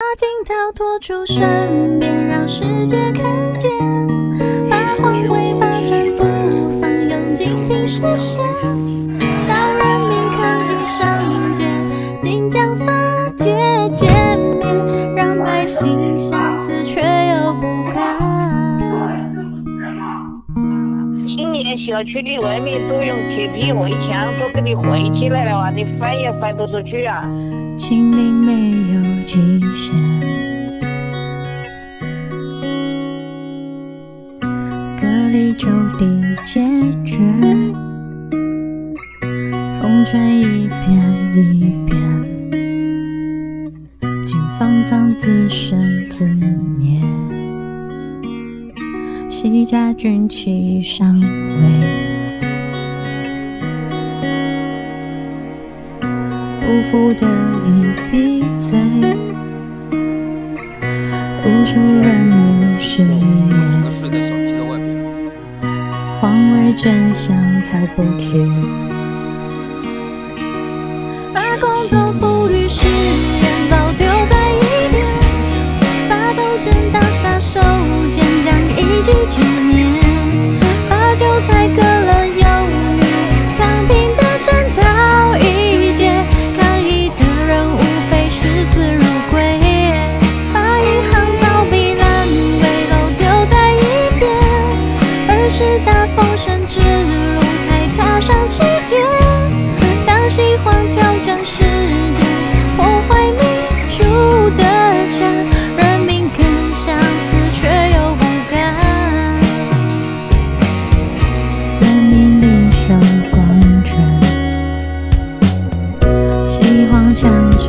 [0.00, 3.68] 把镜头拖出身边，让世界看见，
[4.70, 6.22] 把皇位霸占不
[6.80, 8.38] 放，用金瓶实现，
[21.86, 27.24] 小区里外面都用铁皮围墙，都给你围起来了啊，你翻也翻不出去啊！
[27.78, 28.52] 清零没
[28.94, 29.94] 有极限，
[35.00, 36.04] 隔离就地
[36.44, 36.60] 解
[37.04, 37.18] 决，
[39.80, 40.80] 封存一遍
[41.34, 41.96] 一遍，
[44.26, 45.78] 谨放仓自生
[46.10, 47.00] 自灭，
[49.40, 51.26] 西家军旗上位。
[56.60, 57.24] 不服的
[57.64, 57.68] 已
[58.10, 58.76] 闭嘴，
[61.44, 63.08] 无数人民誓言。
[66.20, 68.50] 皇位真相才不 care，
[71.32, 72.08] 把共同。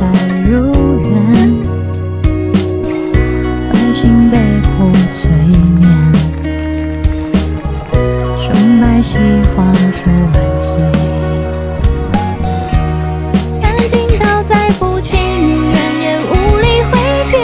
[0.00, 0.06] 到
[0.44, 1.12] 如愿
[3.70, 5.30] 百姓被迫催
[5.78, 5.84] 眠
[8.40, 9.18] 纯白喜
[9.54, 10.82] 欢说万岁
[13.60, 15.18] 看尽再不情
[15.70, 16.92] 愿也无力回
[17.28, 17.36] 天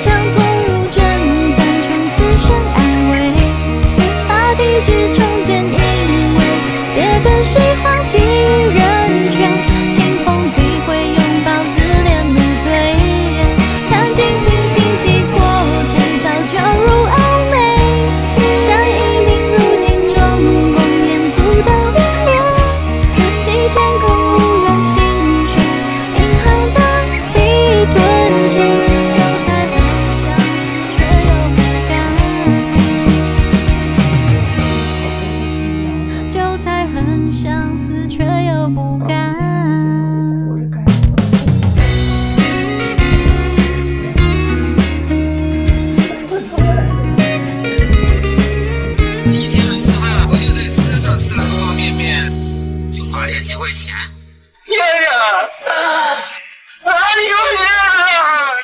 [0.00, 0.10] 强
[0.66, 0.96] 如针
[1.52, 2.76] 毡自身安
[3.10, 3.12] 慰
[4.26, 4.54] 把
[5.12, 5.68] 重建以
[6.38, 6.40] 为
[6.94, 8.33] 别跟喜欢计
[53.74, 53.92] 天
[54.66, 55.50] 爷爷啊
[56.84, 58.63] 啊爷